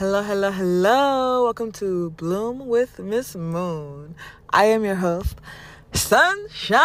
Hello, 0.00 0.22
hello, 0.22 0.50
hello. 0.50 1.44
Welcome 1.44 1.72
to 1.72 2.08
Bloom 2.12 2.68
with 2.68 2.98
Miss 2.98 3.36
Moon. 3.36 4.14
I 4.48 4.64
am 4.64 4.82
your 4.82 4.94
host, 4.94 5.38
Sunshine. 5.92 6.78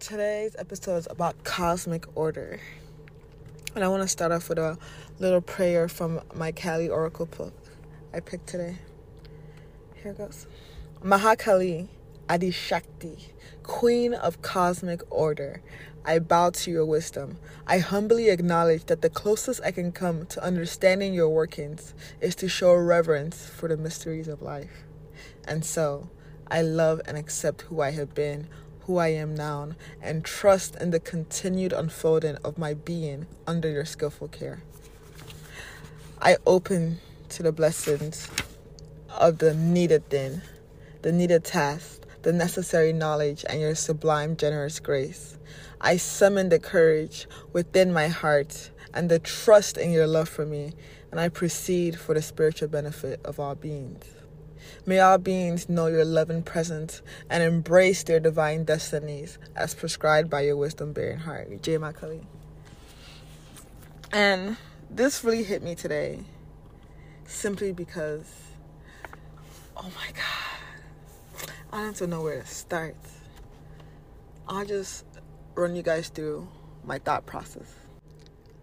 Today's 0.00 0.56
episode 0.58 0.96
is 0.96 1.06
about 1.08 1.44
cosmic 1.44 2.08
order. 2.16 2.58
And 3.76 3.84
I 3.84 3.88
want 3.88 4.02
to 4.02 4.08
start 4.08 4.32
off 4.32 4.48
with 4.48 4.58
a 4.58 4.76
little 5.20 5.40
prayer 5.40 5.86
from 5.86 6.20
my 6.34 6.50
Kali 6.50 6.88
Oracle 6.88 7.26
book 7.26 7.54
I 8.12 8.18
picked 8.18 8.48
today. 8.48 8.78
Here 10.02 10.10
it 10.10 10.18
goes. 10.18 10.48
Mahakali 11.04 11.86
Adi 12.26 12.50
Shakti, 12.50 13.18
Queen 13.62 14.14
of 14.14 14.40
Cosmic 14.40 15.02
Order, 15.10 15.60
I 16.06 16.18
bow 16.18 16.50
to 16.50 16.70
your 16.70 16.86
wisdom. 16.86 17.36
I 17.66 17.78
humbly 17.78 18.30
acknowledge 18.30 18.86
that 18.86 19.02
the 19.02 19.10
closest 19.10 19.60
I 19.62 19.70
can 19.72 19.92
come 19.92 20.24
to 20.26 20.42
understanding 20.42 21.12
your 21.12 21.28
workings 21.28 21.92
is 22.22 22.34
to 22.36 22.48
show 22.48 22.74
reverence 22.74 23.46
for 23.46 23.68
the 23.68 23.76
mysteries 23.76 24.26
of 24.26 24.40
life. 24.40 24.84
And 25.46 25.66
so, 25.66 26.08
I 26.50 26.62
love 26.62 27.02
and 27.04 27.18
accept 27.18 27.62
who 27.62 27.82
I 27.82 27.90
have 27.90 28.14
been, 28.14 28.48
who 28.80 28.96
I 28.96 29.08
am 29.08 29.34
now, 29.34 29.72
and 30.00 30.24
trust 30.24 30.76
in 30.76 30.92
the 30.92 31.00
continued 31.00 31.74
unfolding 31.74 32.36
of 32.36 32.56
my 32.56 32.72
being 32.72 33.26
under 33.46 33.68
your 33.68 33.84
skillful 33.84 34.28
care. 34.28 34.62
I 36.22 36.38
open 36.46 37.00
to 37.30 37.42
the 37.42 37.52
blessings 37.52 38.30
of 39.10 39.38
the 39.38 39.52
needed 39.52 40.08
thing, 40.08 40.40
the 41.02 41.12
needed 41.12 41.44
task, 41.44 42.00
the 42.24 42.32
necessary 42.32 42.92
knowledge, 42.92 43.44
and 43.48 43.60
your 43.60 43.74
sublime, 43.74 44.36
generous 44.36 44.80
grace. 44.80 45.38
I 45.80 45.98
summon 45.98 46.48
the 46.48 46.58
courage 46.58 47.28
within 47.52 47.92
my 47.92 48.08
heart 48.08 48.70
and 48.92 49.10
the 49.10 49.18
trust 49.18 49.76
in 49.76 49.92
your 49.92 50.06
love 50.06 50.28
for 50.28 50.46
me, 50.46 50.72
and 51.10 51.20
I 51.20 51.28
proceed 51.28 51.98
for 51.98 52.14
the 52.14 52.22
spiritual 52.22 52.68
benefit 52.68 53.20
of 53.24 53.38
all 53.38 53.54
beings. 53.54 54.04
May 54.86 55.00
all 55.00 55.18
beings 55.18 55.68
know 55.68 55.86
your 55.86 56.04
loving 56.04 56.42
presence 56.42 57.02
and 57.28 57.42
embrace 57.42 58.02
their 58.02 58.20
divine 58.20 58.64
destinies 58.64 59.38
as 59.54 59.74
prescribed 59.74 60.30
by 60.30 60.42
your 60.42 60.56
wisdom 60.56 60.92
bearing 60.92 61.18
heart. 61.18 61.62
Jai 61.62 61.78
Ma 61.78 61.92
Kali. 61.92 62.26
And 64.12 64.56
this 64.90 65.24
really 65.24 65.42
hit 65.42 65.62
me 65.62 65.74
today 65.74 66.20
simply 67.26 67.72
because, 67.72 68.32
oh 69.76 69.90
my 69.96 70.12
God, 70.12 70.43
I 71.74 71.78
don't 71.78 71.96
even 71.96 72.10
know 72.10 72.22
where 72.22 72.40
to 72.40 72.46
start. 72.46 72.94
I'll 74.46 74.64
just 74.64 75.04
run 75.56 75.74
you 75.74 75.82
guys 75.82 76.08
through 76.08 76.46
my 76.84 77.00
thought 77.00 77.26
process. 77.26 77.66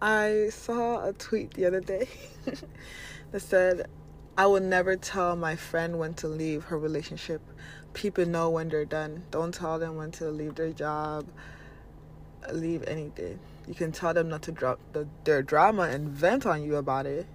I 0.00 0.48
saw 0.48 1.06
a 1.06 1.12
tweet 1.12 1.52
the 1.52 1.66
other 1.66 1.82
day 1.82 2.08
that 3.30 3.42
said, 3.42 3.86
I 4.38 4.46
will 4.46 4.62
never 4.62 4.96
tell 4.96 5.36
my 5.36 5.56
friend 5.56 5.98
when 5.98 6.14
to 6.14 6.26
leave 6.26 6.64
her 6.64 6.78
relationship. 6.78 7.42
People 7.92 8.24
know 8.24 8.48
when 8.48 8.70
they're 8.70 8.86
done. 8.86 9.24
Don't 9.30 9.52
tell 9.52 9.78
them 9.78 9.96
when 9.96 10.10
to 10.12 10.30
leave 10.30 10.54
their 10.54 10.72
job, 10.72 11.26
leave 12.50 12.82
anything. 12.84 13.38
You 13.68 13.74
can 13.74 13.92
tell 13.92 14.14
them 14.14 14.30
not 14.30 14.40
to 14.44 14.52
drop 14.52 14.80
the, 14.94 15.06
their 15.24 15.42
drama 15.42 15.82
and 15.82 16.08
vent 16.08 16.46
on 16.46 16.62
you 16.62 16.76
about 16.76 17.04
it. 17.04 17.26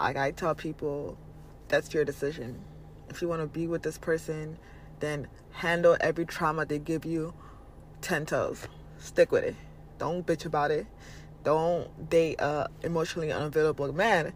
Like 0.00 0.16
I 0.16 0.32
tell 0.32 0.56
people, 0.56 1.16
that's 1.68 1.94
your 1.94 2.04
decision. 2.04 2.60
If 3.08 3.22
you 3.22 3.28
want 3.28 3.42
to 3.42 3.46
be 3.46 3.66
with 3.66 3.82
this 3.82 3.98
person, 3.98 4.58
then 5.00 5.28
handle 5.50 5.96
every 6.00 6.24
trauma 6.24 6.64
they 6.64 6.78
give 6.78 7.04
you 7.04 7.34
10 8.00 8.26
toes. 8.26 8.66
Stick 8.98 9.32
with 9.32 9.44
it. 9.44 9.56
Don't 9.98 10.26
bitch 10.26 10.44
about 10.44 10.70
it. 10.70 10.86
Don't 11.44 12.08
date 12.08 12.40
a 12.40 12.68
emotionally 12.82 13.30
unavailable 13.30 13.92
man 13.92 14.32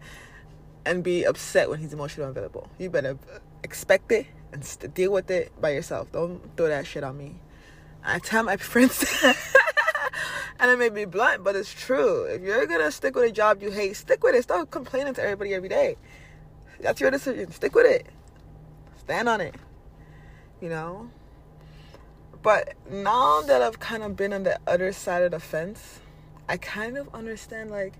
and 0.84 1.02
be 1.02 1.24
upset 1.24 1.68
when 1.68 1.80
he's 1.80 1.92
emotionally 1.92 2.26
unavailable. 2.26 2.68
You 2.78 2.90
better 2.90 3.18
expect 3.62 4.12
it 4.12 4.26
and 4.52 4.64
st- 4.64 4.94
deal 4.94 5.12
with 5.12 5.30
it 5.30 5.52
by 5.60 5.70
yourself. 5.70 6.10
Don't 6.12 6.40
throw 6.56 6.68
that 6.68 6.86
shit 6.86 7.04
on 7.04 7.16
me. 7.16 7.40
I 8.04 8.18
tell 8.18 8.42
my 8.42 8.56
friends, 8.58 9.04
and 10.60 10.70
it 10.70 10.78
may 10.78 10.88
be 10.88 11.04
blunt, 11.04 11.44
but 11.44 11.56
it's 11.56 11.72
true. 11.72 12.24
If 12.24 12.42
you're 12.42 12.66
gonna 12.66 12.90
stick 12.90 13.14
with 13.14 13.24
a 13.24 13.32
job 13.32 13.62
you 13.62 13.70
hate, 13.70 13.96
stick 13.96 14.22
with 14.22 14.34
it. 14.34 14.42
Stop 14.42 14.70
complaining 14.70 15.14
to 15.14 15.22
everybody 15.22 15.54
every 15.54 15.68
day. 15.68 15.96
That's 16.80 17.00
your 17.00 17.10
decision. 17.10 17.50
Stick 17.50 17.74
with 17.74 17.86
it. 17.86 18.06
Stand 19.08 19.26
on 19.26 19.40
it. 19.40 19.54
You 20.60 20.68
know? 20.68 21.08
But 22.42 22.74
now 22.90 23.40
that 23.40 23.62
I've 23.62 23.80
kind 23.80 24.02
of 24.02 24.16
been 24.16 24.34
on 24.34 24.42
the 24.42 24.60
other 24.66 24.92
side 24.92 25.22
of 25.22 25.30
the 25.30 25.40
fence, 25.40 26.00
I 26.46 26.58
kind 26.58 26.98
of 26.98 27.08
understand 27.14 27.70
like 27.70 27.94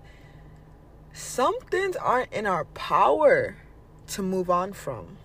some 1.11 1.59
things 1.71 1.95
aren't 1.95 2.31
in 2.31 2.45
our 2.45 2.65
power 2.65 3.57
to 4.09 4.21
move 4.21 4.51
on 4.51 4.71
from. 4.71 5.17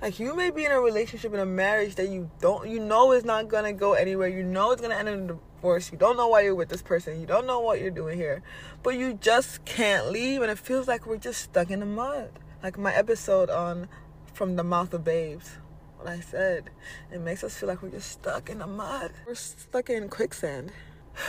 Like 0.00 0.20
you 0.20 0.36
may 0.36 0.50
be 0.50 0.64
in 0.64 0.70
a 0.70 0.80
relationship 0.80 1.34
in 1.34 1.40
a 1.40 1.46
marriage 1.46 1.96
that 1.96 2.08
you 2.08 2.30
don't 2.40 2.68
you 2.68 2.78
know 2.78 3.10
is 3.10 3.24
not 3.24 3.48
gonna 3.48 3.72
go 3.72 3.94
anywhere. 3.94 4.28
You 4.28 4.44
know 4.44 4.70
it's 4.70 4.80
gonna 4.80 4.94
end 4.94 5.08
in 5.08 5.24
a 5.24 5.26
divorce. 5.26 5.90
You 5.90 5.98
don't 5.98 6.16
know 6.16 6.28
why 6.28 6.42
you're 6.42 6.54
with 6.54 6.68
this 6.68 6.82
person. 6.82 7.20
You 7.20 7.26
don't 7.26 7.48
know 7.48 7.58
what 7.58 7.80
you're 7.80 7.90
doing 7.90 8.16
here. 8.16 8.44
But 8.84 8.96
you 8.96 9.14
just 9.14 9.64
can't 9.64 10.12
leave 10.12 10.40
and 10.40 10.52
it 10.52 10.58
feels 10.58 10.86
like 10.86 11.04
we're 11.04 11.16
just 11.16 11.40
stuck 11.40 11.72
in 11.72 11.80
the 11.80 11.86
mud. 11.86 12.30
Like 12.62 12.78
my 12.78 12.94
episode 12.94 13.50
on 13.50 13.88
From 14.34 14.56
the 14.56 14.64
Mouth 14.64 14.92
of 14.92 15.04
Babes 15.04 15.58
what 16.04 16.12
I 16.12 16.20
said. 16.20 16.70
It 17.10 17.20
makes 17.20 17.42
us 17.42 17.56
feel 17.56 17.68
like 17.68 17.82
we're 17.82 17.88
just 17.88 18.10
stuck 18.10 18.50
in 18.50 18.58
the 18.58 18.66
mud. 18.66 19.12
We're 19.26 19.34
stuck 19.34 19.90
in 19.90 20.08
quicksand. 20.08 20.72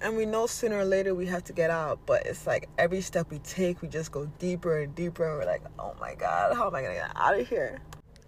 And 0.00 0.16
we 0.16 0.26
know 0.26 0.46
sooner 0.46 0.78
or 0.78 0.84
later 0.84 1.12
we 1.12 1.26
have 1.26 1.42
to 1.44 1.52
get 1.52 1.70
out, 1.70 1.98
but 2.06 2.24
it's 2.24 2.46
like 2.46 2.68
every 2.78 3.00
step 3.00 3.32
we 3.32 3.40
take, 3.40 3.82
we 3.82 3.88
just 3.88 4.12
go 4.12 4.26
deeper 4.38 4.78
and 4.78 4.94
deeper. 4.94 5.28
And 5.28 5.38
we're 5.38 5.44
like, 5.44 5.62
oh 5.76 5.96
my 5.98 6.14
God, 6.14 6.56
how 6.56 6.68
am 6.68 6.74
I 6.76 6.82
gonna 6.82 6.94
get 6.94 7.10
out 7.16 7.36
of 7.36 7.48
here? 7.48 7.80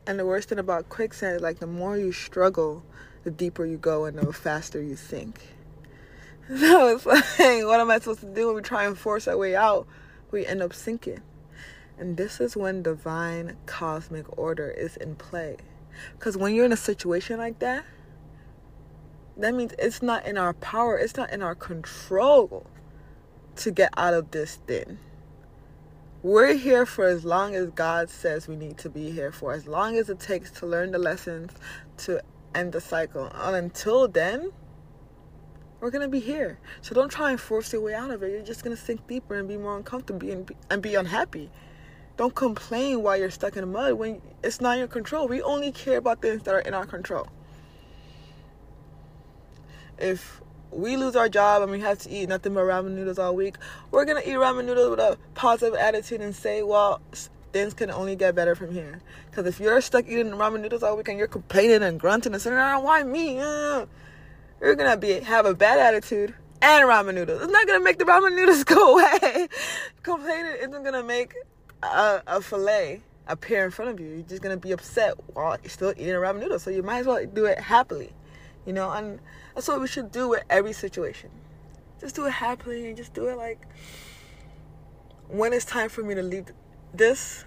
And 0.05 0.19
the 0.19 0.27
worst 0.27 0.49
thing 0.49 0.59
about 0.59 0.89
quicksand 0.89 1.37
is 1.37 1.43
like 1.43 1.61
the 1.61 1.69
more 1.69 1.97
you 1.97 2.11
struggle, 2.11 2.85
the 3.23 3.31
deeper 3.31 3.65
you 3.65 3.79
go 3.79 4.07
and 4.07 4.19
the 4.19 4.33
faster 4.33 4.83
you 4.83 4.97
sink. 4.97 5.41
So 6.59 6.89
it's 6.89 7.07
like, 7.07 7.65
what 7.65 7.79
am 7.79 7.89
I 7.89 8.01
supposed 8.01 8.23
to 8.23 8.27
do 8.27 8.49
when 8.49 8.57
we 8.57 8.63
try 8.63 8.83
and 8.83 8.99
force 8.99 9.29
our 9.29 9.39
way 9.39 9.55
out? 9.55 9.87
We 10.33 10.45
end 10.45 10.63
up 10.63 10.75
sinking. 10.75 11.23
And 12.01 12.17
this 12.17 12.41
is 12.41 12.57
when 12.57 12.83
divine 12.83 13.59
cosmic 13.67 14.39
order 14.39 14.71
is 14.71 14.97
in 14.97 15.17
play. 15.17 15.59
Because 16.19 16.35
when 16.35 16.55
you're 16.55 16.65
in 16.65 16.73
a 16.73 16.77
situation 16.77 17.37
like 17.37 17.59
that, 17.59 17.85
that 19.37 19.55
means 19.55 19.75
it's 19.79 20.01
not 20.01 20.25
in 20.25 20.39
our 20.39 20.55
power, 20.55 20.97
it's 20.97 21.17
not 21.17 21.31
in 21.31 21.43
our 21.43 21.55
control 21.55 22.67
to 23.57 23.71
get 23.71 23.91
out 23.99 24.15
of 24.15 24.31
this 24.31 24.57
thing. 24.67 24.99
We're 26.23 26.55
here 26.55 26.87
for 26.87 27.07
as 27.07 27.25
long 27.25 27.55
as 27.55 27.71
God 27.71 28.09
says 28.09 28.49
we 28.49 28.57
need 28.57 28.79
to 28.79 28.89
be 28.89 29.11
here 29.11 29.31
for, 29.31 29.53
as 29.53 29.67
long 29.67 29.97
as 29.99 30.09
it 30.09 30.21
takes 30.21 30.51
to 30.53 30.67
learn 30.67 30.93
the 30.93 30.99
lessons 30.99 31.53
to 31.99 32.23
end 32.55 32.73
the 32.73 32.81
cycle. 32.81 33.31
And 33.35 33.57
until 33.57 34.09
then, 34.09 34.53
we're 35.81 35.91
gonna 35.91 36.09
be 36.09 36.21
here. 36.21 36.59
So 36.81 36.95
don't 36.95 37.11
try 37.11 37.31
and 37.31 37.41
force 37.41 37.73
your 37.75 37.83
way 37.83 37.93
out 37.93 38.11
of 38.11 38.23
it. 38.23 38.33
You're 38.33 38.43
just 38.43 38.65
gonna 38.65 38.77
sink 38.77 39.07
deeper 39.07 39.39
and 39.39 39.47
be 39.47 39.59
more 39.59 39.77
uncomfortable 39.77 40.31
and 40.31 40.47
be, 40.47 40.57
and 40.71 40.83
be 40.83 40.95
unhappy. 40.95 41.51
Don't 42.21 42.35
complain 42.35 43.03
while 43.03 43.17
you're 43.17 43.31
stuck 43.31 43.57
in 43.57 43.63
the 43.63 43.67
mud 43.67 43.95
when 43.95 44.21
it's 44.45 44.61
not 44.61 44.73
in 44.73 44.81
your 44.81 44.89
control. 44.89 45.27
We 45.27 45.41
only 45.41 45.73
care 45.73 45.97
about 45.97 46.21
things 46.21 46.43
that 46.43 46.55
are 46.55 46.61
in 46.61 46.75
our 46.75 46.85
control. 46.85 47.27
If 49.97 50.43
we 50.71 50.99
lose 50.99 51.17
our 51.17 51.31
job 51.31 51.63
and 51.63 51.73
we 51.73 51.81
have 51.81 51.99
to 52.01 52.11
eat 52.11 52.29
nothing 52.29 52.53
but 52.53 52.61
ramen 52.65 52.91
noodles 52.91 53.19
all 53.19 53.35
week, 53.35 53.57
we're 53.91 54.05
gonna 54.05 54.21
eat 54.21 54.35
ramen 54.35 54.67
noodles 54.67 54.91
with 54.91 55.01
a 55.01 55.17
positive 55.33 55.75
attitude 55.79 56.21
and 56.21 56.37
say, 56.37 56.63
well, 56.63 57.01
things 57.55 57.73
can 57.73 57.91
only 57.91 58.17
get 58.17 58.35
better 58.35 58.55
from 58.55 58.71
here. 58.71 59.01
Because 59.31 59.47
if 59.47 59.59
you're 59.59 59.81
stuck 59.81 60.05
eating 60.07 60.27
ramen 60.27 60.61
noodles 60.61 60.83
all 60.83 60.99
week 60.99 61.09
and 61.09 61.17
you're 61.17 61.27
complaining 61.27 61.83
and 61.83 61.99
grunting 61.99 62.35
and 62.35 62.43
saying, 62.43 62.55
why 62.85 63.03
me? 63.03 63.39
Uh, 63.39 63.87
you're 64.61 64.75
gonna 64.75 64.99
be 64.99 65.21
have 65.21 65.47
a 65.47 65.55
bad 65.55 65.79
attitude 65.79 66.35
and 66.61 66.87
ramen 66.87 67.15
noodles. 67.15 67.41
It's 67.41 67.51
not 67.51 67.67
gonna 67.67 67.83
make 67.83 67.99
the 67.99 68.05
ramen 68.05 68.37
noodles 68.37 68.65
go 68.65 68.93
away. 68.93 69.49
Complaining 70.03 70.57
isn't 70.61 70.85
gonna 70.85 71.03
make 71.03 71.35
a, 71.83 72.23
a 72.27 72.41
fillet 72.41 73.03
appear 73.27 73.65
in 73.65 73.71
front 73.71 73.91
of 73.91 74.01
you. 74.01 74.09
You're 74.09 74.23
just 74.23 74.43
gonna 74.43 74.57
be 74.57 74.73
upset 74.73 75.15
while 75.35 75.57
you're 75.63 75.71
still 75.71 75.93
eating 75.93 76.11
a 76.11 76.19
ramen 76.19 76.41
noodle. 76.41 76.59
So 76.59 76.71
you 76.71 76.83
might 76.83 77.01
as 77.01 77.07
well 77.07 77.25
do 77.27 77.47
it 77.47 77.59
happily, 77.59 78.13
you 78.67 78.73
know. 78.73 78.91
And 78.91 79.21
that's 79.55 79.69
what 79.69 79.81
we 79.81 79.87
should 79.87 80.11
do 80.11 80.29
with 80.29 80.43
every 80.51 80.73
situation. 80.73 81.31
Just 82.01 82.17
do 82.17 82.27
it 82.27 82.33
happily 82.33 82.89
and 82.89 82.97
just 82.97 83.13
do 83.13 83.27
it 83.29 83.37
like 83.37 83.67
when 85.29 85.53
it's 85.53 85.65
time 85.65 85.89
for 85.89 86.03
me 86.03 86.15
to 86.15 86.23
leave 86.23 86.47
this, 86.93 87.45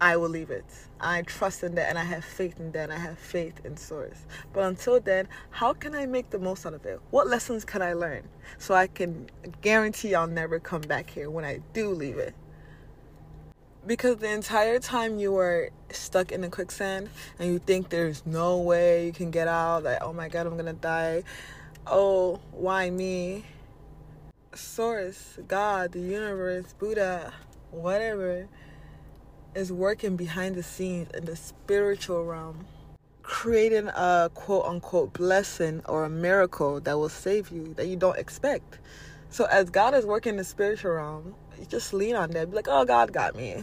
I 0.00 0.16
will 0.16 0.28
leave 0.28 0.50
it. 0.50 0.64
I 1.00 1.22
trust 1.22 1.62
in 1.62 1.74
that 1.76 1.88
and 1.88 1.98
I 1.98 2.04
have 2.04 2.24
faith 2.24 2.58
in 2.58 2.72
that 2.72 2.90
I 2.90 2.96
have 2.96 3.18
faith 3.18 3.64
in 3.64 3.76
source. 3.76 4.26
But 4.52 4.64
until 4.64 5.00
then, 5.00 5.28
how 5.50 5.72
can 5.72 5.94
I 5.94 6.06
make 6.06 6.30
the 6.30 6.38
most 6.38 6.66
out 6.66 6.74
of 6.74 6.84
it? 6.84 7.00
What 7.10 7.26
lessons 7.26 7.64
can 7.64 7.80
I 7.80 7.94
learn 7.94 8.28
so 8.58 8.74
I 8.74 8.86
can 8.86 9.30
guarantee 9.62 10.14
I'll 10.14 10.26
never 10.26 10.58
come 10.58 10.82
back 10.82 11.08
here 11.08 11.30
when 11.30 11.44
I 11.44 11.60
do 11.72 11.90
leave 11.90 12.18
it? 12.18 12.34
Because 13.86 14.16
the 14.16 14.30
entire 14.30 14.78
time 14.78 15.18
you 15.18 15.36
are 15.36 15.70
stuck 15.90 16.32
in 16.32 16.42
the 16.42 16.48
quicksand 16.48 17.08
and 17.38 17.50
you 17.52 17.58
think 17.58 17.88
there's 17.88 18.24
no 18.26 18.58
way 18.58 19.06
you 19.06 19.12
can 19.12 19.30
get 19.30 19.48
out 19.48 19.82
like 19.84 19.98
oh 20.02 20.12
my 20.12 20.28
god 20.28 20.46
i'm 20.46 20.56
gonna 20.56 20.72
die 20.72 21.22
oh 21.86 22.38
why 22.52 22.90
me 22.90 23.44
source, 24.54 25.38
God, 25.46 25.92
the 25.92 26.00
universe, 26.00 26.72
Buddha, 26.78 27.32
whatever, 27.70 28.48
is 29.54 29.72
working 29.72 30.16
behind 30.16 30.54
the 30.54 30.62
scenes 30.62 31.08
in 31.14 31.24
the 31.24 31.36
spiritual 31.36 32.24
realm, 32.24 32.66
creating 33.22 33.88
a 33.88 34.30
quote 34.34 34.64
unquote 34.64 35.12
blessing 35.12 35.82
or 35.86 36.04
a 36.04 36.10
miracle 36.10 36.80
that 36.80 36.98
will 36.98 37.08
save 37.08 37.50
you 37.50 37.74
that 37.74 37.86
you 37.86 37.96
don't 37.96 38.18
expect. 38.18 38.78
So 39.30 39.44
as 39.44 39.70
God 39.70 39.94
is 39.94 40.04
working 40.04 40.30
in 40.30 40.36
the 40.36 40.44
spiritual 40.44 40.92
realm, 40.92 41.34
you 41.58 41.64
just 41.66 41.94
lean 41.94 42.16
on 42.16 42.30
that. 42.32 42.50
Be 42.50 42.56
like, 42.56 42.68
oh, 42.68 42.84
God 42.84 43.12
got 43.12 43.36
me. 43.36 43.62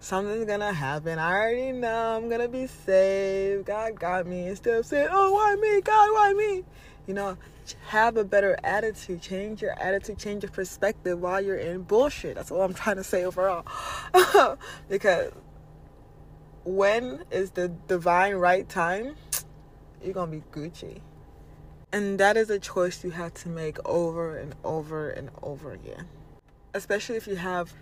Something's 0.00 0.44
gonna 0.44 0.72
happen. 0.72 1.18
I 1.18 1.32
already 1.32 1.72
know 1.72 2.16
I'm 2.16 2.28
gonna 2.28 2.48
be 2.48 2.66
saved. 2.66 3.66
God 3.66 3.98
got 3.98 4.26
me. 4.26 4.48
Instead 4.48 4.78
of 4.78 4.86
saying, 4.86 5.08
oh, 5.10 5.32
why 5.32 5.54
me? 5.54 5.80
God, 5.80 6.12
why 6.12 6.32
me? 6.32 6.64
You 7.06 7.14
know, 7.14 7.38
have 7.86 8.16
a 8.16 8.24
better 8.24 8.58
attitude. 8.64 9.22
Change 9.22 9.62
your 9.62 9.80
attitude, 9.80 10.18
change 10.18 10.42
your 10.42 10.52
perspective 10.52 11.20
while 11.20 11.40
you're 11.40 11.56
in 11.56 11.82
bullshit. 11.82 12.34
That's 12.34 12.50
all 12.50 12.62
I'm 12.62 12.74
trying 12.74 12.96
to 12.96 13.04
say 13.04 13.24
overall. 13.24 13.64
because 14.88 15.32
when 16.64 17.24
is 17.30 17.52
the 17.52 17.68
divine 17.68 18.34
right 18.34 18.68
time, 18.68 19.14
you're 20.02 20.14
gonna 20.14 20.32
be 20.32 20.42
Gucci. 20.52 21.00
And 21.92 22.18
that 22.18 22.38
is 22.38 22.48
a 22.48 22.58
choice 22.58 23.04
you 23.04 23.10
have 23.10 23.34
to 23.34 23.50
make 23.50 23.78
over 23.86 24.36
and 24.38 24.54
over 24.64 25.10
and 25.10 25.30
over 25.42 25.72
again. 25.72 26.08
Especially 26.72 27.16
if 27.16 27.26
you 27.26 27.36
have 27.36 27.74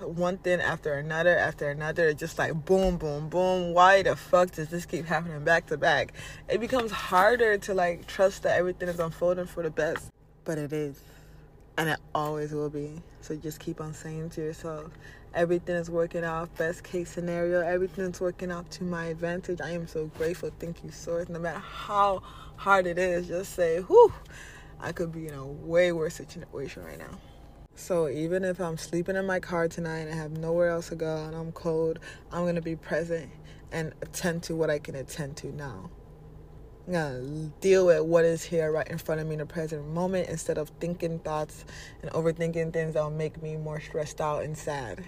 one 0.00 0.38
thing 0.38 0.60
after 0.60 0.94
another 0.94 1.36
after 1.38 1.70
another, 1.70 2.12
just 2.12 2.38
like 2.38 2.64
boom, 2.64 2.96
boom, 2.96 3.28
boom. 3.28 3.72
Why 3.72 4.02
the 4.02 4.16
fuck 4.16 4.50
does 4.50 4.68
this 4.68 4.84
keep 4.84 5.06
happening 5.06 5.44
back 5.44 5.66
to 5.66 5.76
back? 5.76 6.12
It 6.48 6.58
becomes 6.58 6.90
harder 6.90 7.56
to 7.58 7.74
like 7.74 8.06
trust 8.08 8.42
that 8.42 8.58
everything 8.58 8.88
is 8.88 8.98
unfolding 8.98 9.46
for 9.46 9.62
the 9.62 9.70
best. 9.70 10.10
But 10.44 10.58
it 10.58 10.72
is. 10.72 11.00
And 11.78 11.88
it 11.88 12.00
always 12.14 12.52
will 12.52 12.70
be. 12.70 13.00
So 13.20 13.36
just 13.36 13.60
keep 13.60 13.80
on 13.80 13.94
saying 13.94 14.30
to 14.30 14.40
yourself, 14.40 14.90
everything 15.34 15.76
is 15.76 15.90
working 15.90 16.24
out, 16.24 16.54
best 16.56 16.84
case 16.84 17.10
scenario, 17.10 17.60
everything 17.60 18.04
is 18.04 18.20
working 18.20 18.50
out 18.50 18.70
to 18.72 18.84
my 18.84 19.06
advantage. 19.06 19.60
I 19.60 19.70
am 19.70 19.86
so 19.86 20.06
grateful. 20.18 20.50
Thank 20.58 20.84
you, 20.84 20.90
Source. 20.90 21.28
No 21.28 21.38
matter 21.38 21.58
how 21.58 22.22
hard 22.56 22.86
it 22.86 22.98
is, 22.98 23.28
just 23.28 23.54
say, 23.54 23.80
whew, 23.80 24.12
I 24.80 24.92
could 24.92 25.12
be 25.12 25.28
in 25.28 25.34
a 25.34 25.46
way 25.46 25.92
worse 25.92 26.14
situation 26.14 26.84
right 26.84 26.98
now. 26.98 27.18
So 27.74 28.08
even 28.08 28.44
if 28.44 28.60
I'm 28.60 28.76
sleeping 28.76 29.16
in 29.16 29.26
my 29.26 29.40
car 29.40 29.66
tonight 29.66 30.00
and 30.00 30.12
I 30.12 30.16
have 30.16 30.32
nowhere 30.32 30.68
else 30.68 30.90
to 30.90 30.94
go 30.94 31.24
and 31.24 31.34
I'm 31.34 31.52
cold, 31.52 31.98
I'm 32.30 32.44
gonna 32.44 32.60
be 32.60 32.76
present 32.76 33.30
and 33.72 33.92
attend 34.02 34.42
to 34.44 34.54
what 34.54 34.70
I 34.70 34.78
can 34.78 34.94
attend 34.94 35.36
to 35.38 35.48
now. 35.52 35.90
I'm 36.86 36.92
gonna 36.92 37.50
deal 37.60 37.86
with 37.86 38.02
what 38.02 38.24
is 38.24 38.42
here 38.42 38.70
right 38.72 38.86
in 38.88 38.98
front 38.98 39.20
of 39.20 39.26
me 39.26 39.34
in 39.34 39.38
the 39.38 39.46
present 39.46 39.86
moment 39.88 40.28
instead 40.28 40.58
of 40.58 40.70
thinking 40.80 41.20
thoughts 41.20 41.64
and 42.02 42.10
overthinking 42.10 42.72
things 42.72 42.94
that 42.94 43.02
will 43.02 43.10
make 43.10 43.40
me 43.42 43.56
more 43.56 43.80
stressed 43.80 44.20
out 44.20 44.42
and 44.42 44.56
sad. 44.56 45.04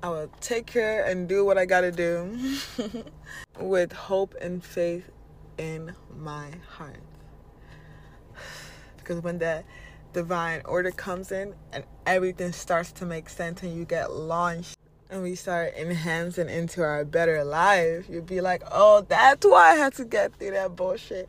I 0.00 0.10
will 0.10 0.30
take 0.40 0.66
care 0.66 1.04
and 1.04 1.28
do 1.28 1.44
what 1.44 1.58
I 1.58 1.66
gotta 1.66 1.90
do 1.90 2.38
with 3.60 3.92
hope 3.92 4.36
and 4.40 4.62
faith 4.62 5.10
in 5.58 5.94
my 6.16 6.52
heart. 6.68 7.02
Because 8.96 9.22
when 9.24 9.38
that 9.38 9.64
divine 10.12 10.62
order 10.66 10.92
comes 10.92 11.32
in 11.32 11.54
and 11.72 11.82
everything 12.06 12.52
starts 12.52 12.92
to 12.92 13.06
make 13.06 13.28
sense 13.28 13.62
and 13.64 13.76
you 13.76 13.84
get 13.84 14.12
launched 14.12 14.76
and 15.10 15.22
we 15.22 15.34
start 15.34 15.74
enhancing 15.76 16.48
into 16.48 16.80
our 16.82 17.04
better 17.04 17.42
life, 17.42 18.08
you'd 18.08 18.26
be 18.26 18.40
like, 18.40 18.62
oh, 18.70 19.04
that's 19.08 19.44
why 19.44 19.72
I 19.72 19.74
had 19.74 19.94
to 19.94 20.04
get 20.04 20.32
through 20.36 20.52
that 20.52 20.76
bullshit. 20.76 21.28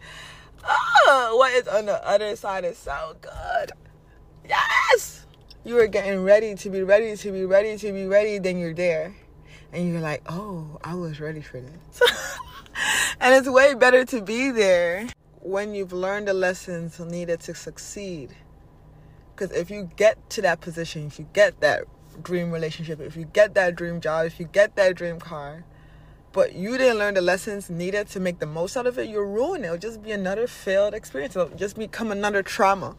Oh, 0.63 1.36
what 1.39 1.54
is 1.54 1.68
on 1.68 1.88
the 1.88 2.07
other 2.07 2.36
side 2.36 2.66
is 2.66 2.77
so 2.77 3.16
good. 3.19 3.71
You 5.65 5.77
are 5.77 5.88
getting 5.88 6.23
ready 6.23 6.56
to 6.56 6.69
be 6.69 6.83
ready 6.83 7.17
to 7.17 7.31
be 7.31 7.44
ready 7.44 7.77
to 7.77 7.91
be 7.91 8.06
ready, 8.06 8.39
then 8.39 8.57
you're 8.57 8.73
there. 8.73 9.13
And 9.73 9.91
you're 9.91 10.00
like, 10.00 10.23
oh, 10.29 10.79
I 10.85 10.95
was 10.95 11.19
ready 11.19 11.41
for 11.41 11.59
this. 11.59 12.01
and 13.19 13.35
it's 13.35 13.50
way 13.50 13.73
better 13.73 14.06
to 14.06 14.21
be 14.21 14.51
there 14.51 15.07
when 15.41 15.75
you've 15.75 15.91
learned 15.91 16.29
the 16.29 16.33
lessons 16.33 16.97
needed 17.01 17.41
to 17.41 17.53
succeed. 17.53 18.33
Because 19.35 19.51
if 19.56 19.69
you 19.69 19.89
get 19.97 20.29
to 20.31 20.41
that 20.44 20.61
position, 20.61 21.07
if 21.07 21.19
you 21.19 21.27
get 21.33 21.59
that 21.59 21.83
dream 22.23 22.51
relationship, 22.51 23.01
if 23.01 23.17
you 23.17 23.25
get 23.25 23.53
that 23.56 23.75
dream 23.75 24.00
job, 24.00 24.27
if 24.27 24.39
you 24.39 24.45
get 24.45 24.77
that 24.77 24.95
dream 24.95 25.19
car, 25.19 25.65
but 26.31 26.53
you 26.53 26.77
didn't 26.77 27.00
learn 27.00 27.15
the 27.15 27.21
lessons 27.21 27.69
needed 27.69 28.07
to 28.09 28.21
make 28.21 28.39
the 28.39 28.45
most 28.45 28.77
out 28.77 28.88
of 28.88 28.97
it, 28.97 29.09
you're 29.09 29.27
ruining 29.27 29.65
it. 29.65 29.67
It'll 29.67 29.77
just 29.77 30.01
be 30.01 30.11
another 30.11 30.47
failed 30.47 30.94
experience. 30.94 31.35
It'll 31.35 31.50
just 31.50 31.77
become 31.77 32.11
another 32.11 32.44
trauma. 32.44 32.95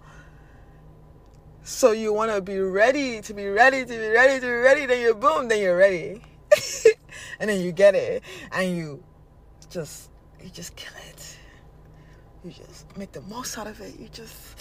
So 1.62 1.92
you 1.92 2.12
want 2.12 2.32
to 2.32 2.40
be 2.40 2.58
ready 2.58 3.20
to 3.20 3.34
be 3.34 3.46
ready 3.46 3.84
to 3.84 3.86
be 3.86 4.08
ready 4.08 4.40
to 4.40 4.46
be 4.46 4.52
ready. 4.52 4.86
Then 4.86 5.02
you 5.02 5.14
boom, 5.14 5.48
then 5.48 5.60
you're 5.60 5.76
ready, 5.76 6.22
and 7.40 7.50
then 7.50 7.60
you 7.60 7.70
get 7.70 7.94
it, 7.94 8.22
and 8.52 8.76
you 8.76 9.04
just 9.68 10.10
you 10.42 10.48
just 10.48 10.74
kill 10.76 10.92
it. 11.10 11.38
You 12.44 12.52
just 12.52 12.96
make 12.96 13.12
the 13.12 13.20
most 13.22 13.58
out 13.58 13.66
of 13.66 13.78
it. 13.80 13.98
You 14.00 14.08
just 14.08 14.58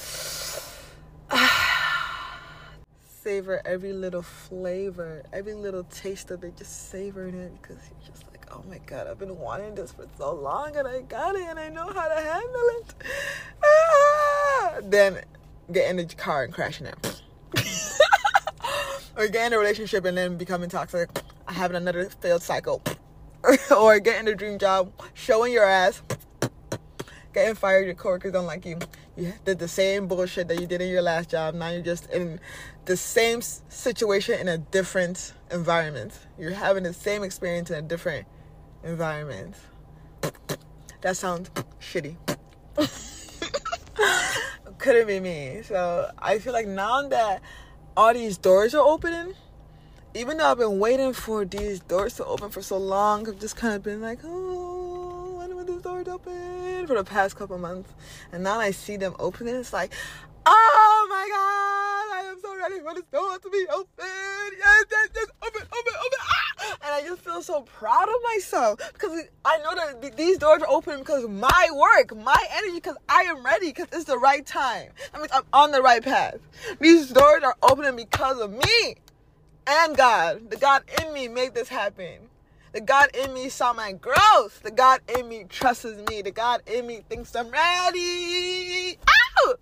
savor 3.24 3.62
every 3.64 3.94
little 3.94 4.22
flavor, 4.22 5.24
every 5.32 5.54
little 5.54 5.86
taste 5.86 6.32
of 6.32 6.44
it. 6.44 6.58
Just 6.58 6.90
savoring 6.90 7.36
it 7.36 7.54
because 7.62 7.78
you're 7.90 8.12
just 8.12 8.30
like, 8.30 8.46
oh 8.52 8.62
my 8.68 8.80
god, 8.80 9.08
I've 9.08 9.18
been 9.20 9.38
wanting 9.38 9.74
this 9.74 9.94
for 9.94 10.06
so 10.18 10.34
long, 10.34 10.76
and 10.76 10.86
I 10.86 11.00
got 11.02 11.36
it, 11.36 11.48
and 11.48 11.58
I 11.58 11.70
know 11.70 11.88
how 11.88 12.10
to 12.10 12.22
handle 12.22 12.70
it. 12.82 12.94
Ah! 13.64 14.74
Then 14.84 15.22
get 15.72 15.90
in 15.90 15.98
the 15.98 16.06
car 16.16 16.44
and 16.44 16.54
crashing 16.54 16.88
it. 16.88 17.22
or 19.18 19.28
get 19.28 19.48
in 19.48 19.54
a 19.54 19.58
relationship 19.58 20.06
and 20.06 20.18
then 20.18 20.38
becoming 20.38 20.70
toxic, 20.70 21.10
having 21.48 21.78
another 21.78 22.10
failed 22.22 22.42
cycle. 22.42 22.82
or 23.78 24.00
getting 24.00 24.28
a 24.28 24.36
dream 24.36 24.60
job, 24.60 24.92
showing 25.14 25.54
your 25.54 25.64
ass, 25.64 26.02
getting 27.34 27.56
fired, 27.56 27.86
your 27.86 27.96
coworkers 27.96 28.34
don't 28.34 28.46
like 28.46 28.66
you. 28.66 28.78
You 29.16 29.34
did 29.46 29.60
the 29.60 29.68
same 29.68 30.08
bullshit 30.08 30.48
that 30.48 30.60
you 30.60 30.68
did 30.68 30.82
in 30.82 30.90
your 30.90 31.02
last 31.02 31.30
job. 31.30 31.54
Now 31.54 31.70
you're 31.70 31.82
just 31.82 32.10
in 32.10 32.40
the 32.86 32.98
same 32.98 33.42
situation 33.42 34.40
in 34.40 34.48
a 34.48 34.58
different 34.58 35.34
environment. 35.52 36.18
You're 36.38 36.52
having 36.52 36.84
the 36.84 36.94
same 36.94 37.24
experience 37.24 37.70
in 37.70 37.78
a 37.78 37.82
different 37.82 38.28
environment. 38.84 39.56
That 41.02 41.18
sounds 41.18 41.50
shitty. 41.80 42.16
couldn't 44.80 45.08
be 45.08 45.20
me. 45.20 45.62
So 45.64 46.10
I 46.18 46.40
feel 46.40 46.54
like 46.54 46.68
now 46.68 47.08
that 47.10 47.42
all 47.96 48.14
these 48.14 48.38
doors 48.38 48.74
are 48.74 48.86
opening, 48.86 49.36
even 50.16 50.38
though 50.38 50.52
I've 50.52 50.58
been 50.58 50.80
waiting 50.80 51.14
for 51.14 51.46
these 51.46 51.80
doors 51.82 52.16
to 52.16 52.26
open 52.26 52.50
for 52.50 52.62
so 52.62 52.78
long, 52.78 53.28
I've 53.28 53.40
just 53.40 53.56
kind 53.56 53.76
of 53.76 53.84
been 53.84 54.02
like, 54.02 54.20
oh, 54.24 55.36
when 55.38 55.56
will 55.56 55.66
these 55.66 55.82
doors 55.82 56.08
open 56.08 56.88
for 56.88 56.96
the 56.96 57.04
past 57.04 57.36
couple 57.36 57.58
months, 57.60 57.94
and 58.32 58.44
now 58.44 58.60
I 58.60 58.72
see 58.72 58.98
them 58.98 59.16
opening. 59.20 59.56
It's 59.56 59.74
like, 59.74 59.94
oh 60.46 61.08
my 61.10 61.28
god, 61.30 62.18
I 62.18 62.32
am 62.32 62.40
so 62.42 62.58
ready 62.58 62.80
for 62.80 62.96
this 62.96 63.04
door 63.12 63.38
to 63.38 63.50
be 63.50 63.66
open. 63.72 63.88
Yes, 64.58 64.86
yes, 64.90 65.10
yes, 65.14 65.28
open. 65.46 65.68
I 67.00 67.04
just 67.04 67.22
feel 67.22 67.42
so 67.42 67.62
proud 67.62 68.10
of 68.10 68.16
myself 68.36 68.92
because 68.92 69.24
I 69.46 69.58
know 69.60 69.74
that 69.74 70.18
these 70.18 70.38
doors 70.38 70.62
are 70.62 70.70
open 70.70 71.00
because 71.00 71.26
my 71.30 71.70
work, 71.74 72.14
my 72.18 72.46
energy, 72.52 72.76
because 72.76 72.98
I 73.08 73.22
am 73.22 73.42
ready, 73.46 73.68
because 73.68 73.88
it's 73.94 74.04
the 74.04 74.18
right 74.18 74.46
time. 74.46 74.90
That 75.14 75.22
means 75.22 75.32
I'm 75.34 75.46
on 75.54 75.72
the 75.72 75.82
right 75.82 76.04
path. 76.04 76.40
These 76.82 77.12
doors 77.12 77.42
are 77.44 77.56
opening 77.64 77.96
because 77.96 78.42
of 78.42 78.52
me 78.52 78.96
and 79.66 79.96
God. 79.96 80.50
The 80.50 80.58
God 80.58 80.84
in 81.02 81.14
me 81.14 81.30
made 81.30 81.54
this 81.54 81.70
happen. 81.70 82.18
The 82.74 82.82
God 82.82 83.16
in 83.16 83.34
me 83.34 83.48
saw 83.48 83.72
my 83.72 83.94
growth. 83.94 84.62
The 84.62 84.72
God 84.72 85.00
in 85.18 85.30
me 85.30 85.46
trusts 85.48 85.86
me. 86.10 86.22
The 86.22 86.32
God 86.32 86.64
in 86.68 86.86
me 86.86 87.00
thinks 87.08 87.34
I'm 87.34 87.50
ready. 87.50 88.98
Ow! 89.08 89.56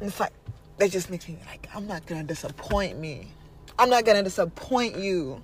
And 0.00 0.08
it's 0.08 0.18
like, 0.18 0.32
that 0.78 0.90
just 0.90 1.10
makes 1.10 1.28
me 1.28 1.36
like, 1.46 1.68
I'm 1.74 1.86
not 1.86 2.06
gonna 2.06 2.24
disappoint 2.24 2.98
me. 2.98 3.28
I'm 3.78 3.90
not 3.90 4.06
gonna 4.06 4.22
disappoint 4.22 4.96
you. 4.96 5.42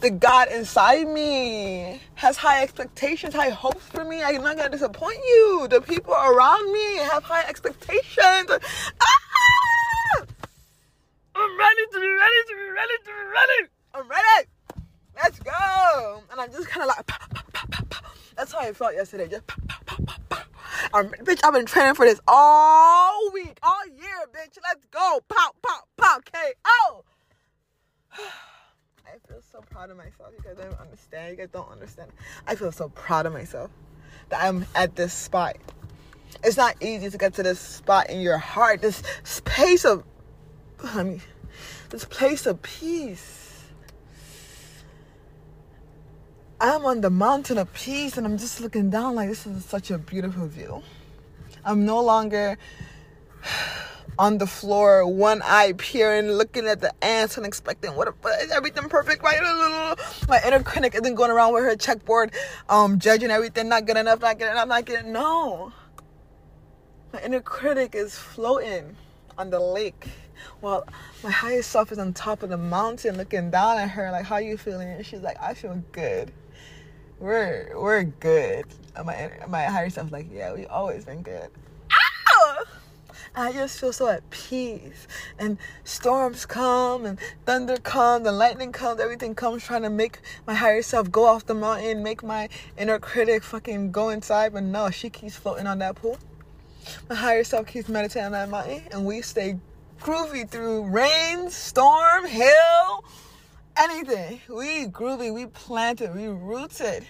The 0.00 0.10
God 0.10 0.48
inside 0.50 1.08
me 1.08 2.00
has 2.14 2.38
high 2.38 2.62
expectations, 2.62 3.34
high 3.34 3.50
hopes 3.50 3.84
for 3.84 4.02
me. 4.02 4.22
I'm 4.22 4.42
not 4.42 4.56
gonna 4.56 4.70
disappoint 4.70 5.18
you. 5.18 5.68
The 5.68 5.82
people 5.82 6.14
around 6.14 6.72
me 6.72 6.96
have 6.96 7.22
high 7.22 7.44
expectations. 7.46 8.48
Ah! 8.48 10.24
I'm 11.36 11.58
ready 11.58 11.82
to 11.92 12.00
be 12.00 12.08
ready 12.08 12.40
to 12.48 12.54
be 12.56 12.70
ready 12.70 12.94
to 12.98 13.04
be 13.04 13.12
ready. 13.34 13.70
I'm 13.94 14.08
ready. 14.08 14.48
Let's 15.16 15.38
go. 15.40 16.22
And 16.32 16.40
I'm 16.40 16.50
just 16.50 16.68
kind 16.68 16.82
of 16.82 16.88
like, 16.96 17.06
pow, 17.06 17.18
pow, 17.34 17.42
pow, 17.90 18.00
that's 18.36 18.52
how 18.52 18.60
I 18.60 18.72
felt 18.72 18.94
yesterday. 18.94 19.28
Just 19.28 19.44
um, 20.94 21.08
bitch, 21.24 21.40
I've 21.44 21.52
been 21.52 21.66
training 21.66 21.94
for 21.94 22.06
this 22.06 22.20
all 22.26 23.30
week, 23.32 23.58
all 23.62 23.86
year, 23.86 24.26
bitch. 24.32 24.56
Let's 24.66 24.86
go. 24.86 25.20
Pow, 25.28 25.50
pow, 25.62 25.80
pow, 25.98 26.20
KO. 26.24 26.99
So 29.52 29.60
proud 29.68 29.90
of 29.90 29.96
myself. 29.96 30.30
You 30.36 30.44
guys 30.44 30.56
don't 30.56 30.80
understand. 30.80 31.30
You 31.30 31.36
guys 31.36 31.48
don't 31.52 31.70
understand. 31.70 32.12
I 32.46 32.54
feel 32.54 32.70
so 32.70 32.88
proud 32.90 33.26
of 33.26 33.32
myself 33.32 33.70
that 34.28 34.44
I'm 34.44 34.64
at 34.76 34.94
this 34.94 35.12
spot. 35.12 35.56
It's 36.44 36.56
not 36.56 36.76
easy 36.80 37.10
to 37.10 37.18
get 37.18 37.34
to 37.34 37.42
this 37.42 37.58
spot 37.58 38.10
in 38.10 38.20
your 38.20 38.38
heart, 38.38 38.80
this 38.80 39.02
space 39.24 39.84
of, 39.84 40.04
I 40.84 41.02
mean, 41.02 41.20
this 41.88 42.04
place 42.04 42.46
of 42.46 42.62
peace. 42.62 43.64
I'm 46.60 46.84
on 46.84 47.00
the 47.00 47.10
mountain 47.10 47.58
of 47.58 47.72
peace 47.72 48.16
and 48.16 48.26
I'm 48.26 48.38
just 48.38 48.60
looking 48.60 48.88
down 48.88 49.16
like 49.16 49.30
this 49.30 49.46
is 49.46 49.64
such 49.64 49.90
a 49.90 49.98
beautiful 49.98 50.46
view. 50.46 50.80
I'm 51.64 51.84
no 51.84 52.00
longer 52.00 52.56
on 54.18 54.38
the 54.38 54.46
floor, 54.46 55.06
one 55.06 55.40
eye 55.42 55.72
peering, 55.76 56.30
looking 56.30 56.66
at 56.66 56.80
the 56.80 56.92
ants 57.04 57.36
and 57.36 57.46
expecting 57.46 57.94
what 57.94 58.08
is 58.42 58.50
everything 58.50 58.88
perfect, 58.88 59.22
right? 59.22 59.40
My 60.28 60.40
inner 60.46 60.62
critic 60.62 60.94
isn't 60.94 61.14
going 61.14 61.30
around 61.30 61.54
with 61.54 61.64
her 61.64 61.76
checkboard, 61.76 62.32
um, 62.68 62.98
judging 62.98 63.30
everything 63.30 63.68
not 63.68 63.86
good 63.86 63.96
enough, 63.96 64.20
not 64.20 64.38
good 64.38 64.50
enough, 64.50 64.68
not 64.68 64.84
good. 64.84 65.06
No, 65.06 65.72
my 67.12 67.20
inner 67.22 67.40
critic 67.40 67.94
is 67.94 68.14
floating 68.14 68.96
on 69.36 69.50
the 69.50 69.58
lake 69.58 70.06
while 70.60 70.86
my 71.24 71.30
higher 71.30 71.62
self 71.62 71.90
is 71.90 71.98
on 71.98 72.12
top 72.12 72.42
of 72.42 72.50
the 72.50 72.56
mountain 72.56 73.16
looking 73.16 73.50
down 73.50 73.78
at 73.78 73.90
her 73.90 74.10
like 74.10 74.24
how 74.24 74.36
you 74.36 74.56
feeling 74.56 74.88
and 74.88 75.04
she's 75.04 75.20
like 75.20 75.36
i 75.42 75.52
feel 75.52 75.82
good 75.92 76.32
we're 77.18 77.70
we're 77.74 78.04
good 78.04 78.64
and 78.96 79.06
my 79.06 79.30
my 79.48 79.64
higher 79.64 79.90
self's 79.90 80.12
like 80.12 80.26
yeah 80.32 80.52
we 80.52 80.66
always 80.66 81.04
been 81.04 81.22
good! 81.22 81.50
I 83.34 83.52
just 83.52 83.78
feel 83.78 83.92
so 83.92 84.08
at 84.08 84.28
peace. 84.30 85.06
And 85.38 85.58
storms 85.84 86.46
come, 86.46 87.06
and 87.06 87.18
thunder 87.46 87.76
comes, 87.76 88.26
and 88.26 88.36
lightning 88.36 88.72
comes, 88.72 89.00
everything 89.00 89.34
comes 89.34 89.62
trying 89.62 89.82
to 89.82 89.90
make 89.90 90.18
my 90.46 90.54
higher 90.54 90.82
self 90.82 91.10
go 91.10 91.26
off 91.26 91.46
the 91.46 91.54
mountain, 91.54 92.02
make 92.02 92.22
my 92.22 92.48
inner 92.76 92.98
critic 92.98 93.44
fucking 93.44 93.92
go 93.92 94.08
inside. 94.08 94.52
But 94.52 94.64
no, 94.64 94.90
she 94.90 95.10
keeps 95.10 95.36
floating 95.36 95.66
on 95.66 95.78
that 95.78 95.94
pool. 95.94 96.18
My 97.08 97.14
higher 97.14 97.44
self 97.44 97.66
keeps 97.66 97.88
meditating 97.88 98.26
on 98.26 98.32
that 98.32 98.48
mountain, 98.48 98.82
and 98.90 99.06
we 99.06 99.22
stay 99.22 99.58
groovy 100.00 100.48
through 100.48 100.88
rain, 100.88 101.50
storm, 101.50 102.26
hail, 102.26 103.04
anything. 103.76 104.40
We 104.48 104.86
groovy, 104.86 105.32
we 105.32 105.46
planted, 105.46 106.14
we 106.16 106.26
rooted. 106.26 107.06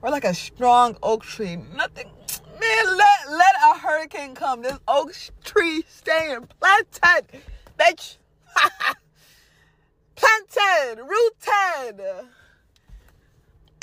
We're 0.00 0.10
like 0.10 0.24
a 0.24 0.34
strong 0.34 0.96
oak 1.02 1.22
tree. 1.22 1.56
Nothing, 1.56 2.10
man. 2.58 2.98
Let 3.30 3.54
a 3.64 3.78
hurricane 3.78 4.34
come. 4.34 4.62
This 4.62 4.78
oak 4.88 5.14
tree 5.44 5.84
staying 5.88 6.48
planted, 6.60 7.40
bitch. 7.78 8.16
planted, 10.14 11.02
rooted 11.02 12.26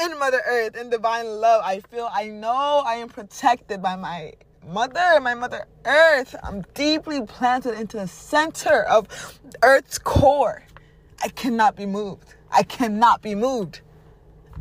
in 0.01 0.19
Mother 0.19 0.41
Earth, 0.45 0.75
in 0.75 0.89
divine 0.89 1.25
love. 1.25 1.61
I 1.63 1.79
feel, 1.79 2.09
I 2.11 2.27
know, 2.27 2.83
I 2.85 2.95
am 2.95 3.09
protected 3.09 3.81
by 3.81 3.95
my 3.95 4.33
mother, 4.67 5.19
my 5.21 5.33
mother 5.33 5.65
earth. 5.85 6.35
I'm 6.43 6.63
deeply 6.73 7.21
planted 7.25 7.79
into 7.79 7.97
the 7.97 8.07
center 8.07 8.83
of 8.83 9.39
earth's 9.63 9.99
core. 9.99 10.63
I 11.23 11.29
cannot 11.29 11.75
be 11.75 11.85
moved. 11.85 12.35
I 12.51 12.63
cannot 12.63 13.21
be 13.21 13.35
moved. 13.35 13.81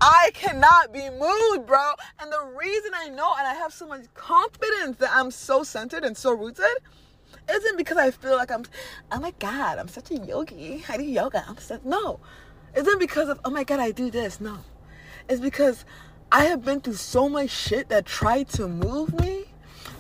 I 0.01 0.31
cannot 0.35 0.93
be 0.93 1.11
moved, 1.11 1.67
bro. 1.67 1.93
And 2.21 2.31
the 2.31 2.55
reason 2.57 2.93
I 2.95 3.09
know 3.09 3.35
and 3.37 3.47
I 3.47 3.55
have 3.55 3.73
so 3.73 3.87
much 3.87 4.03
confidence 4.15 4.99
that 4.99 5.11
I'm 5.13 5.31
so 5.31 5.63
centered 5.63 6.05
and 6.05 6.17
so 6.17 6.33
rooted 6.33 6.65
isn't 7.51 7.77
because 7.77 7.97
I 7.97 8.11
feel 8.11 8.37
like 8.37 8.51
I'm, 8.51 8.65
oh 9.11 9.21
my 9.21 9.33
God, 9.39 9.79
I'm 9.79 9.89
such 9.89 10.11
a 10.11 10.19
yogi. 10.19 10.85
I 10.89 10.97
do 10.97 11.05
yoga. 11.05 11.45
I'm 11.49 11.59
such, 11.59 11.83
no. 11.85 12.21
Isn't 12.77 13.01
because 13.01 13.29
of, 13.29 13.41
oh 13.45 13.51
my 13.51 13.65
God, 13.65 13.81
I 13.81 13.91
do 13.91 14.11
this. 14.11 14.41
No. 14.41 14.59
It's 15.29 15.41
because 15.41 15.85
I 16.31 16.45
have 16.45 16.65
been 16.65 16.81
through 16.81 16.95
so 16.95 17.29
much 17.29 17.51
shit 17.51 17.89
that 17.89 18.07
tried 18.07 18.49
to 18.51 18.69
move 18.69 19.19
me 19.21 19.47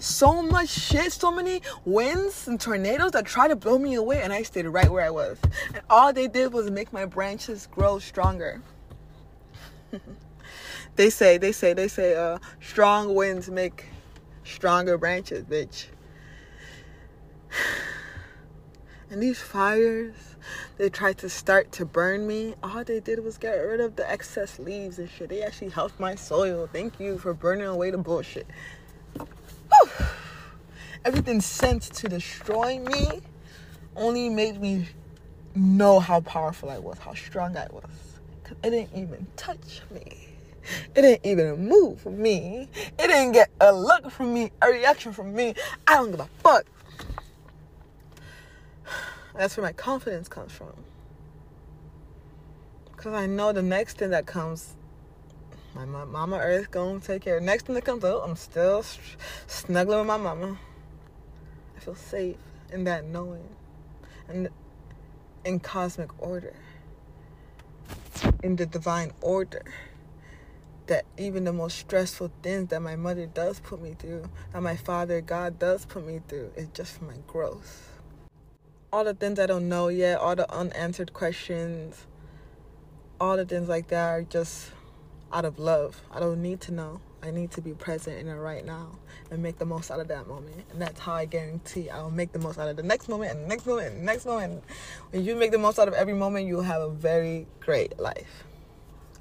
so 0.00 0.42
much 0.42 0.68
shit, 0.68 1.12
so 1.12 1.32
many 1.32 1.60
winds 1.84 2.46
and 2.46 2.60
tornadoes 2.60 3.10
that 3.12 3.26
tried 3.26 3.48
to 3.48 3.56
blow 3.56 3.78
me 3.78 3.94
away, 3.94 4.22
and 4.22 4.32
I 4.32 4.42
stayed 4.42 4.66
right 4.66 4.88
where 4.88 5.04
I 5.04 5.10
was. 5.10 5.38
And 5.74 5.82
all 5.90 6.12
they 6.12 6.28
did 6.28 6.52
was 6.52 6.70
make 6.70 6.92
my 6.92 7.04
branches 7.04 7.66
grow 7.66 7.98
stronger. 7.98 8.62
They 10.96 11.10
say, 11.10 11.38
they 11.38 11.52
say, 11.52 11.72
they 11.72 11.88
say, 11.88 12.14
uh, 12.14 12.38
strong 12.60 13.14
winds 13.14 13.50
make 13.50 13.86
stronger 14.44 14.98
branches, 14.98 15.44
bitch. 15.44 15.86
And 19.10 19.22
these 19.22 19.40
fires, 19.40 20.12
they 20.76 20.90
tried 20.90 21.16
to 21.18 21.30
start 21.30 21.72
to 21.72 21.86
burn 21.86 22.26
me. 22.26 22.56
All 22.62 22.84
they 22.84 23.00
did 23.00 23.24
was 23.24 23.38
get 23.38 23.54
rid 23.54 23.80
of 23.80 23.96
the 23.96 24.06
excess 24.10 24.58
leaves 24.58 24.98
and 24.98 25.08
shit. 25.08 25.30
They 25.30 25.42
actually 25.42 25.70
helped 25.70 25.98
my 25.98 26.14
soil. 26.14 26.68
Thank 26.70 27.00
you 27.00 27.16
for 27.16 27.32
burning 27.32 27.68
away 27.68 27.90
the 27.90 27.96
bullshit 27.96 28.46
everything 31.04 31.40
sent 31.40 31.82
to 31.82 32.08
destroy 32.08 32.78
me 32.78 33.20
only 33.96 34.28
made 34.28 34.60
me 34.60 34.86
know 35.54 35.98
how 35.98 36.20
powerful 36.20 36.70
I 36.70 36.78
was, 36.78 36.98
how 36.98 37.14
strong 37.14 37.56
I 37.56 37.66
was. 37.70 37.84
It 38.62 38.70
didn't 38.70 38.96
even 38.96 39.26
touch 39.36 39.82
me. 39.90 40.28
It 40.94 41.02
didn't 41.02 41.24
even 41.24 41.68
move 41.68 42.00
for 42.00 42.10
me. 42.10 42.68
It 42.74 43.06
didn't 43.06 43.32
get 43.32 43.50
a 43.60 43.72
look 43.72 44.10
from 44.10 44.34
me, 44.34 44.50
a 44.60 44.68
reaction 44.68 45.12
from 45.12 45.34
me. 45.34 45.54
I 45.86 45.96
don't 45.96 46.10
give 46.10 46.20
a 46.20 46.28
fuck. 46.42 46.66
That's 49.34 49.56
where 49.56 49.64
my 49.64 49.72
confidence 49.72 50.28
comes 50.28 50.52
from. 50.52 50.74
Because 52.96 53.14
I 53.14 53.26
know 53.26 53.52
the 53.52 53.62
next 53.62 53.98
thing 53.98 54.10
that 54.10 54.26
comes 54.26 54.74
my 55.86 56.04
mama 56.04 56.38
Earth 56.38 56.70
gonna 56.70 56.98
take 56.98 57.22
care. 57.22 57.40
Next 57.40 57.66
thing 57.66 57.74
that 57.76 57.84
comes 57.84 58.02
up, 58.02 58.22
I'm 58.26 58.34
still 58.34 58.84
snuggling 59.46 59.98
with 59.98 60.08
my 60.08 60.16
mama. 60.16 60.58
I 61.76 61.80
feel 61.80 61.94
safe 61.94 62.36
in 62.72 62.84
that 62.84 63.04
knowing, 63.04 63.48
and 64.28 64.48
in 65.44 65.60
cosmic 65.60 66.10
order, 66.20 66.54
in 68.42 68.56
the 68.56 68.66
divine 68.66 69.12
order. 69.20 69.62
That 70.86 71.04
even 71.18 71.44
the 71.44 71.52
most 71.52 71.78
stressful 71.78 72.30
things 72.42 72.70
that 72.70 72.80
my 72.80 72.96
mother 72.96 73.26
does 73.26 73.60
put 73.60 73.82
me 73.82 73.94
through, 73.98 74.30
that 74.52 74.62
my 74.62 74.76
father 74.76 75.20
God 75.20 75.58
does 75.58 75.84
put 75.84 76.06
me 76.06 76.20
through, 76.28 76.52
is 76.56 76.68
just 76.72 76.98
for 76.98 77.04
my 77.04 77.18
growth. 77.26 77.92
All 78.90 79.04
the 79.04 79.12
things 79.12 79.38
I 79.38 79.46
don't 79.46 79.68
know 79.68 79.88
yet, 79.88 80.18
all 80.18 80.34
the 80.34 80.50
unanswered 80.50 81.12
questions, 81.12 82.06
all 83.20 83.36
the 83.36 83.44
things 83.44 83.68
like 83.68 83.88
that 83.88 84.08
are 84.08 84.22
just 84.22 84.70
out 85.30 85.44
of 85.44 85.58
love. 85.58 86.00
I 86.10 86.20
don't 86.20 86.40
need 86.40 86.60
to 86.62 86.72
know. 86.72 87.00
I 87.22 87.30
need 87.30 87.50
to 87.52 87.60
be 87.60 87.72
present 87.72 88.18
in 88.18 88.28
it 88.28 88.34
right 88.34 88.64
now 88.64 88.90
and 89.30 89.42
make 89.42 89.58
the 89.58 89.64
most 89.64 89.90
out 89.90 90.00
of 90.00 90.08
that 90.08 90.28
moment. 90.28 90.64
And 90.70 90.80
that's 90.80 91.00
how 91.00 91.14
I 91.14 91.24
guarantee 91.24 91.90
I 91.90 92.00
will 92.00 92.10
make 92.10 92.32
the 92.32 92.38
most 92.38 92.58
out 92.58 92.68
of 92.68 92.76
the 92.76 92.82
next 92.82 93.08
moment 93.08 93.32
and 93.32 93.44
the 93.44 93.48
next 93.48 93.66
moment 93.66 93.88
and 93.88 94.00
the 94.00 94.04
next 94.04 94.24
moment. 94.24 94.62
When 95.10 95.24
you 95.24 95.34
make 95.34 95.50
the 95.50 95.58
most 95.58 95.78
out 95.78 95.88
of 95.88 95.94
every 95.94 96.14
moment, 96.14 96.46
you'll 96.46 96.62
have 96.62 96.80
a 96.80 96.90
very 96.90 97.46
great 97.60 97.98
life. 97.98 98.44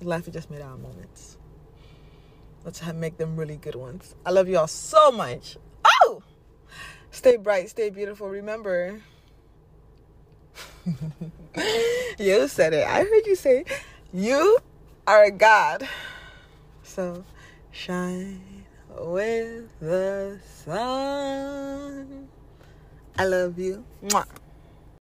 Life 0.02 0.28
is 0.28 0.34
just 0.34 0.52
made 0.52 0.62
out 0.62 0.74
of 0.74 0.80
moments. 0.80 1.38
Let's 2.64 2.86
make 2.94 3.18
them 3.18 3.36
really 3.36 3.58
good 3.58 3.76
ones. 3.76 4.14
I 4.26 4.32
love 4.32 4.48
you 4.48 4.58
all 4.58 4.68
so 4.68 5.12
much. 5.12 5.58
Oh! 6.04 6.22
Stay 7.10 7.38
bright, 7.38 7.70
stay 7.70 7.90
beautiful. 7.90 8.30
Remember, 8.30 9.02
you 12.20 12.48
said 12.48 12.74
it. 12.74 12.86
I 12.86 13.04
heard 13.04 13.26
you 13.26 13.36
say, 13.36 13.66
you 14.14 14.60
are 15.08 15.24
a 15.24 15.32
God. 15.32 15.88
So 16.84 17.24
shine 17.78 18.66
with 18.98 19.70
the 19.80 20.40
sun. 20.66 22.28
I 23.18 23.26
love 23.26 23.60
you. 23.60 23.86
Mwah. 24.04 24.26